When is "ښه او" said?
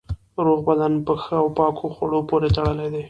1.23-1.47